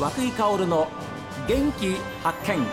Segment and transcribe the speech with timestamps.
[0.00, 0.88] 和久井薫の
[1.46, 2.66] 元気発見。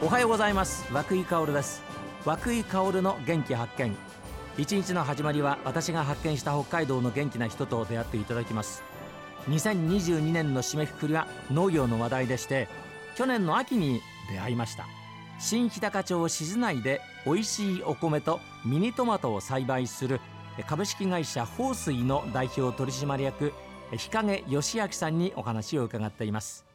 [0.00, 0.90] おはようございます。
[0.90, 1.82] 和久井薫です。
[2.24, 3.94] 和久井薫の元気発見。
[4.56, 8.82] 一日の始まりは私が発見した北海道の元気な人と出会っていただきます。
[9.50, 12.66] 2022年の締めくくりは農業の話題でして
[13.14, 14.00] 去年の秋に
[14.30, 14.86] 出会いました。
[15.38, 20.18] 新日高町静内で美味しいお米とミニトマトを栽培する
[20.60, 23.52] 株式会社豊水の代表取締役
[23.90, 26.66] 日陰義明さんにお話を伺っています。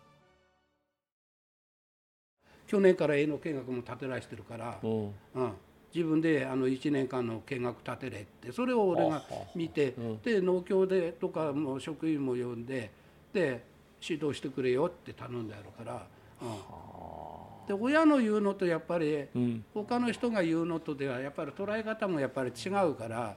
[2.66, 4.88] 去年から絵の見学も立てらしてるから、う。
[4.88, 5.14] ん、
[5.94, 9.24] 自分であの1年間の見学立てれってそれを俺が
[9.56, 10.22] 見て、うん。
[10.22, 12.92] で農協でとかも職員も呼んで
[13.32, 13.64] で
[14.02, 16.08] 指導してくれよって頼んであるから、
[16.42, 19.64] うん、で親の言うのとやっぱりうん。
[19.74, 23.36] 他の人が言うのとではやっぱり捉え方もやっぱり違うから。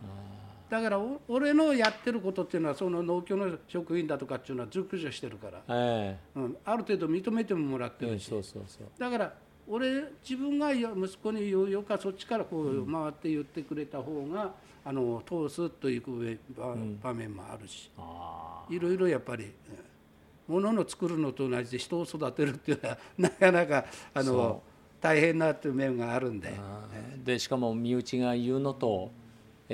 [0.71, 8.87] だからお俺のやってることっていうのはその農協の職員だとかっていうのは熟女してるから、えうん、ある程度認めてももらってえるし、そうそうそう。
[8.97, 9.35] だから
[9.69, 14.53] 俺自分がよ息子に言うよかそっちからこう回って言ってくれた方が、
[14.85, 19.53] あの通すという場場面もあるし、あいろいろやっぱりうん。
[20.51, 24.63] 物の作るのと同じで人を育てるっていうのは なかなかあその
[25.01, 26.53] 大変なっていう面があるんで。
[26.57, 26.87] あ
[27.25, 29.30] でしかも身内が言うのと、えー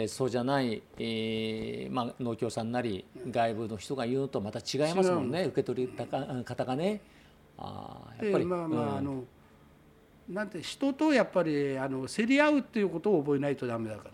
[0.08, 7.00] そうじゃない、えーまあ、農協さんなり外部の人が言うのとまた違いますもんね受け取り方方がね。
[7.56, 8.44] あーやっぱり。
[8.44, 8.96] でまあまあ、うん。
[8.98, 9.24] あの
[10.28, 14.10] なんて人とやっぱりあの競り合うっていうことを覚えないとダメだから。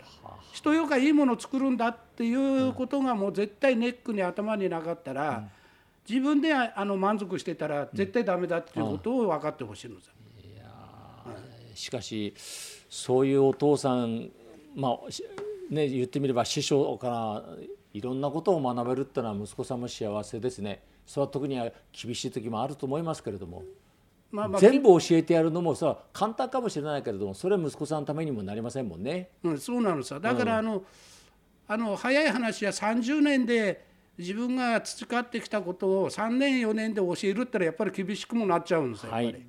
[0.53, 5.49] 人よがいいものを作るんだっていうことがもう絶対ネックに頭になかったら、
[6.07, 10.11] 自分であの満足してたら絶対ダメだっていうことを分かってほしいのさ、
[10.43, 12.35] いやーしかし
[12.87, 14.29] そういうお父さん
[14.75, 15.25] まあし
[15.69, 17.43] ね言ってみれば師匠から
[17.93, 20.81] いろんなことを学べるってのは息子さんも幸せですね。
[21.05, 21.59] それは特に
[21.91, 23.63] 厳しい時もあると思いますけれども、
[24.31, 29.29] まあまあ全部教えてやるのもさ簡単かもしれないけれどもそれは息子さんのためにもなりませんもんね。
[29.43, 30.83] うん、そうなのさだからあの,、
[31.67, 33.85] あの早い話は30年で
[34.17, 39.45] 自分が培ってきたことを3年4年で教えるってのはやっぱり厳しくもなっちゃうんですよ、はいやっぱり。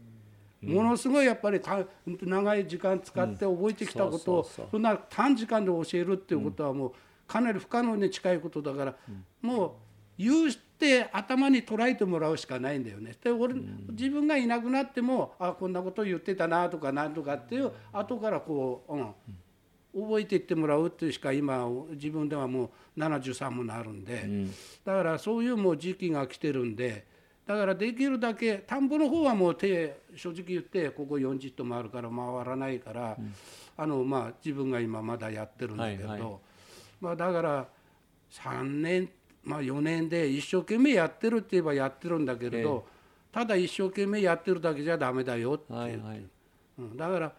[0.66, 6.92] ものすごいやっぱりた長い時間使って覚えてきたことをそんな短時間で教えるっていうことはもう
[7.26, 8.94] かなり不可能に近いことだから、
[9.41, 9.70] もう
[10.19, 13.14] 言うして頭に捉えてもらうしかないんだよね。
[13.22, 13.54] で俺、
[13.91, 24.28] 自分がいなくなってもあこんなこと言ってたなとかなんとかっていう後からこう、うん、覚えていってもらうっていうしか今自分ではもう73もなるんで、
[24.84, 27.06] だからそういうもう時期が来てるんで
[27.47, 33.16] だからできるだけ田んぼの方はもう手正直言ってここ40トンもあるから回らないから、
[33.77, 36.32] あのまあ自分が今まだやってるんだけど、はいはい。
[37.00, 37.69] まあだから
[38.32, 39.10] 3年
[39.43, 42.87] まあ4年で一生懸命やってるって言えばやってるんだけれど、
[43.31, 45.78] ただ一生懸命やってるだけじゃダメだよっていう。
[45.78, 46.25] はいはい。
[46.78, 47.32] うん、だから、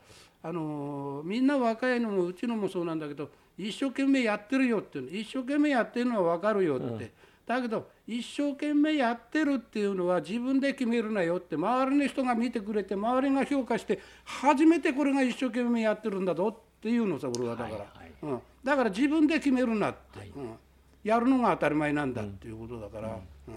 [0.43, 5.17] あのーみんな若いのもうちのもそうなんだけど一生懸命やってるよっていうの。
[5.17, 7.11] 一生懸命やってるのは分かるよって、
[7.45, 20.29] だけど一生懸命やってるっていうのは自分で決めるなよって周りの人が見てくれて周りが評価して初めてこれが一生懸命やってるんだぞっていうのさ俺はだから、はいはいうん、だから自分で決めるなって、はい。
[20.35, 20.51] うん、
[21.03, 23.09] やるのが当たり前なんだっていうことだから。
[23.09, 23.53] うん。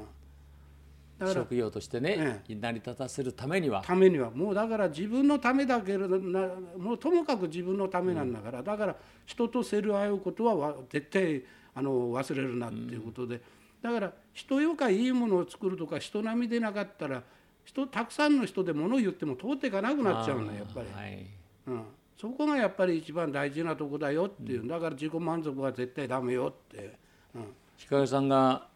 [1.18, 3.82] だから職業としてね、成り立たせるためには。
[3.82, 4.30] ためには。
[4.30, 6.48] もうだから自分のためだけれどな
[6.78, 8.96] もうともかく自分のためなんだから、だから
[9.26, 11.42] 人と競り合うことはわ絶対
[11.74, 13.40] あの忘れるなっていうことで、
[13.82, 17.22] だから人よかいいものを作るとか人並みでなかったら
[17.64, 21.26] 人たくさんの人で物を言っても通っていかなくなっちゃうのやっぱり、はい。
[21.66, 21.82] うん、
[22.16, 26.96] そこがやっぱり一番大事なとこだよっていう、だから自己満足は絶対ダメよって。
[27.34, 27.44] うん。
[27.76, 28.66] 日陰さんが、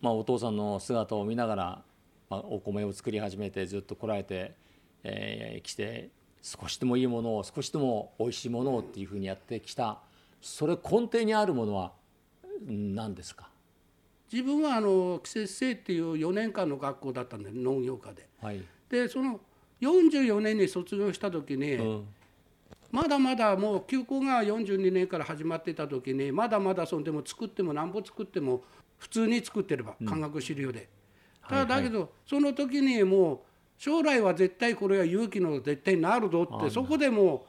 [0.00, 1.82] まあ、お父さんの姿を見ながら、
[2.30, 4.54] まあ、お米を作り始めてずっと来られて、
[5.04, 9.98] えー来て少しでもいいものを少しでも美味しいものをっていうふうにやってきた。
[10.40, 11.92] それ根底にあるものは
[12.66, 13.50] うん何ですか、
[14.32, 18.26] 自分はあの季節生っていう4年間の学校だったんで農業科で。
[18.40, 18.62] はい。
[18.88, 19.40] でその
[19.80, 22.08] 44年に卒業した時に、うん。
[22.90, 28.62] まだまだもう休校が42年から始まってた時にまだまだそんでも作ってもなんぼ作っても
[28.96, 30.88] 普通に作ってれば科学資料で、
[31.46, 33.38] ただだけどその時にもう
[33.76, 37.46] 将来は絶対これは勇気の絶対になるぞってそこでも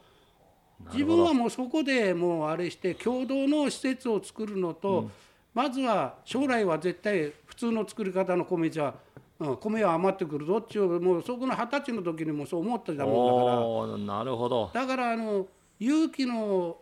[0.86, 5.10] う自分はもうそこでもうあれして共同の施設を作るのと、
[5.54, 8.94] まずは将来は絶対普通の作り方の米じゃ、
[9.40, 14.18] うん、米は余ってくるぞっていうもうそこの二十歳の時にもそう思ってたもんだから。
[14.20, 14.70] なるほど。
[14.74, 15.48] だからあの
[15.80, 16.78] 勇気の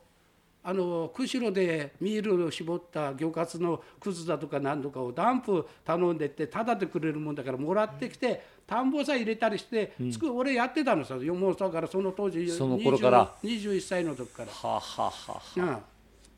[0.63, 13.33] あの釧路でミールを絞った魚カツのくずだとか何とかをダンプ頼んでってタダでくれるもんだからもらってきて田んぼさ入れたりして、つく俺やってたのさもうだからその当時その頃から。
[13.41, 14.51] 20 21歳の時から。
[14.51, 15.39] はあ、はあはあは。
[15.39, 15.77] あうん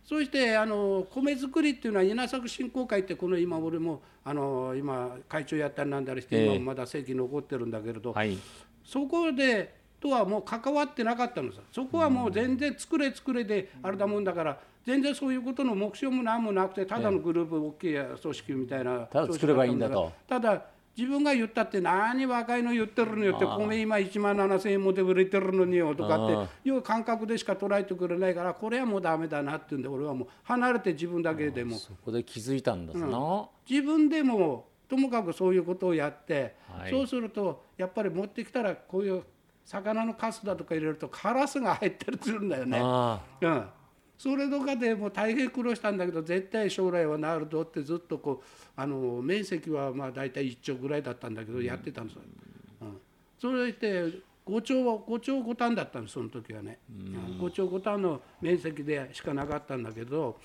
[0.10, 6.46] そしてあの米作りっていうのは稲作振興会ってこの今俺もあの今会長やったりなんだりしてええ。
[6.46, 8.36] 今もまだ席残ってるんだけれど、はい。
[8.84, 11.60] そこでとはもう関わってなかったのさ。
[11.72, 20.12] そこはもう全然作れ作れであれだもんだから全然そういうことの目標も何もなくてただのグループ大きい組織みたいなただ作ればいいんだと。
[20.28, 20.66] ただ
[21.00, 31.78] 自分が言ったって何若いの言ってるのよって米今1万7,000円もで売れてるのによとかっていう感覚でしか捉えてくれないからこれはもうダメだなっていうんで俺はもう離れて自分だけでも。
[31.78, 36.92] そこで気づいたんですな、自分でもともかくそういうことをやって、はい。
[36.92, 39.24] そうするとやっぱり持ってきたらこういう
[39.64, 42.80] 魚のカスだとか入れるとカラスが入ったりするんだよね。
[42.82, 43.22] あ。
[43.40, 43.66] うん、
[44.20, 48.46] それとかでもう大変苦労したんだけど絶対将来はなるぞってずっとこう
[48.76, 52.22] あの面積はまあ大体1兆ぐらいだったんだけどやってたんですよ。
[52.82, 52.98] うん、
[53.40, 56.80] それで5兆は5兆5単だったんですその時はね。
[57.40, 60.38] 5兆5単の面積でしかなかったんだけど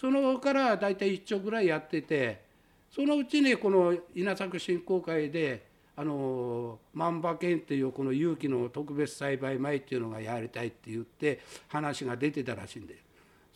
[0.00, 2.44] そのから大体1兆ぐらいやってて
[2.88, 5.66] そのうちにこの稲作振興会で
[5.96, 13.00] あの万馬券っていうこの有機の特別栽培米っていうのがやりたいって言って話が出てたらしいんだよ。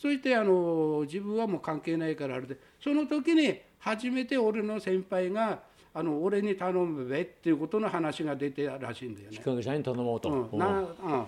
[0.03, 5.61] そしてあの自分はもう関係ないからあれでその時に初めて俺の先輩が
[5.95, 9.37] あの俺に頼むべっていうことの話が出てたらしいんだよね。
[9.39, 9.45] あ日。
[9.45, 10.59] 陰社に頼もうと、うん。
[10.59, 11.27] なうん、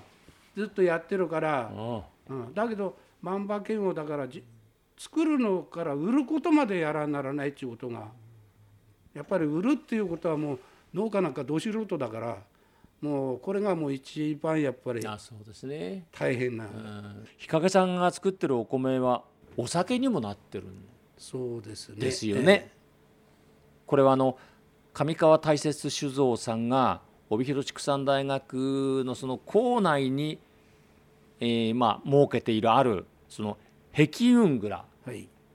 [0.57, 1.71] ずっとやってるから、
[2.29, 2.47] うん。
[2.47, 4.43] うん、だけど万馬券をだからじ
[4.99, 8.09] 作るのから売ることまでやらならないっていうことが
[9.15, 10.59] やっぱり売るっていうことはもう
[10.93, 12.39] 農家なんかど素人だから
[13.05, 19.25] もうこれがもう一番やっぱりあそうですね、大変な、うん、日陰さんが作ってるお米は
[19.59, 20.87] お酒にもなってるん
[21.19, 21.97] そうですね。
[21.97, 22.71] ですよね。
[23.87, 24.39] これはあの
[24.95, 30.39] 上川大雪酒造さんが帯広畜産大学のその校内に、
[31.41, 33.59] えーまあ設けているあるその
[33.93, 34.87] 壁運蔵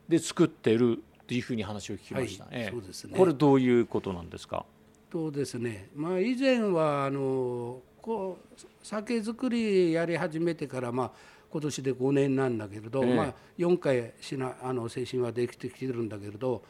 [0.08, 4.66] で作ってるっていうふうに話を聞きました、はいええそうですねこれどういうことなんですか？
[5.10, 11.12] とですね、まあ、以前はあのこう酒造りやり始めてから、まあ、
[11.52, 16.64] 今年で5年なんだけれど、ええまあ、4回しなあの精神はできてきてるんだけれど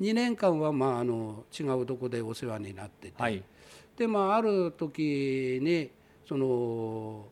[0.00, 3.42] 2年間は、まあ、あの違うとこでお世話になってて、はい
[3.96, 5.90] でまあある時に
[6.28, 7.26] その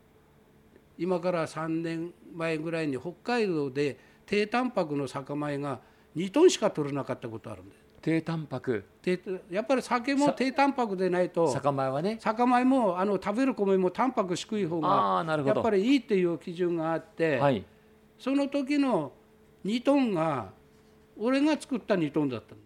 [0.96, 5.80] 今から3年前ぐらいに北海道で低タンパクの酒米が
[6.16, 7.83] 2トンしか取れなかったことあるんです。
[8.04, 8.84] 低タンパク。
[9.00, 9.18] 低
[9.50, 12.18] やっぱり酒も低タンパクでないと酒米はね。
[12.20, 17.64] 酒米もあの食べる米もタンパク低い方がやっぱりいいっていう基準があって、はい。
[18.18, 19.12] その時の
[19.64, 20.50] 2トンが
[21.18, 22.60] 俺が作った2トンだったの。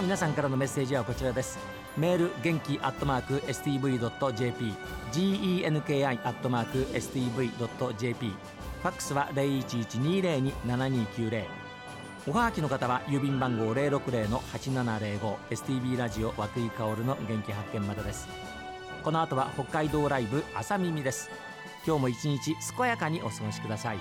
[0.00, 1.58] あ皆さんからのメッセージはこちらです。
[1.98, 4.72] メール元気アットマーク STV.jp
[5.12, 11.44] genki アットマーク STV.jp ファックスは0112027290
[12.26, 18.26] おはがきの方は郵便番号060-8705 STB ラジオ和久井薫の元気発見までです。
[19.02, 21.28] この後は北海道ライブ朝耳です。
[21.86, 23.98] 今日も一日健やかにお過ごしください。